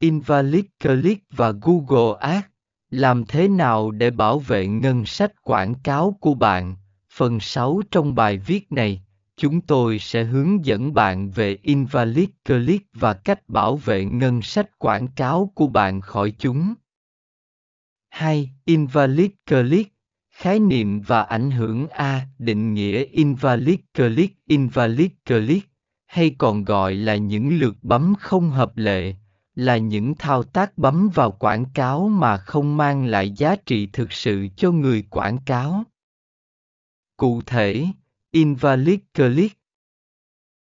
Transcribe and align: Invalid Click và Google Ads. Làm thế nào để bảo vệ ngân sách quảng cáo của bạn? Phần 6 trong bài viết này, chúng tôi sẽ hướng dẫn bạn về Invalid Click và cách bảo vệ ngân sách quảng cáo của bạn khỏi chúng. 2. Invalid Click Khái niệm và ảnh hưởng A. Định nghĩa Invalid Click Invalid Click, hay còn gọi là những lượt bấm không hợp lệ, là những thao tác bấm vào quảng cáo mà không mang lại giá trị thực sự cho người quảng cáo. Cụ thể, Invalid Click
Invalid 0.00 0.64
Click 0.80 1.24
và 1.30 1.52
Google 1.62 2.18
Ads. 2.20 2.46
Làm 2.90 3.24
thế 3.24 3.48
nào 3.48 3.90
để 3.90 4.10
bảo 4.10 4.38
vệ 4.38 4.66
ngân 4.66 5.06
sách 5.06 5.42
quảng 5.42 5.74
cáo 5.74 6.16
của 6.20 6.34
bạn? 6.34 6.76
Phần 7.12 7.40
6 7.40 7.82
trong 7.90 8.14
bài 8.14 8.38
viết 8.38 8.72
này, 8.72 9.02
chúng 9.36 9.60
tôi 9.60 9.98
sẽ 9.98 10.24
hướng 10.24 10.64
dẫn 10.64 10.94
bạn 10.94 11.30
về 11.30 11.58
Invalid 11.62 12.28
Click 12.44 12.86
và 12.92 13.14
cách 13.14 13.48
bảo 13.48 13.76
vệ 13.76 14.04
ngân 14.04 14.42
sách 14.42 14.78
quảng 14.78 15.08
cáo 15.08 15.52
của 15.54 15.66
bạn 15.66 16.00
khỏi 16.00 16.32
chúng. 16.38 16.74
2. 18.08 18.50
Invalid 18.64 19.30
Click 19.46 19.94
Khái 20.30 20.60
niệm 20.60 21.00
và 21.00 21.22
ảnh 21.22 21.50
hưởng 21.50 21.88
A. 21.88 22.26
Định 22.38 22.74
nghĩa 22.74 23.04
Invalid 23.04 23.78
Click 23.94 24.46
Invalid 24.46 25.10
Click, 25.26 25.68
hay 26.06 26.34
còn 26.38 26.64
gọi 26.64 26.94
là 26.94 27.16
những 27.16 27.58
lượt 27.58 27.76
bấm 27.82 28.14
không 28.20 28.50
hợp 28.50 28.76
lệ, 28.76 29.14
là 29.58 29.76
những 29.76 30.14
thao 30.14 30.42
tác 30.42 30.78
bấm 30.78 31.08
vào 31.14 31.30
quảng 31.30 31.64
cáo 31.74 32.08
mà 32.08 32.36
không 32.36 32.76
mang 32.76 33.06
lại 33.06 33.30
giá 33.30 33.56
trị 33.66 33.88
thực 33.92 34.12
sự 34.12 34.48
cho 34.56 34.70
người 34.70 35.02
quảng 35.10 35.38
cáo. 35.46 35.84
Cụ 37.16 37.42
thể, 37.46 37.86
Invalid 38.30 38.98
Click 39.14 39.57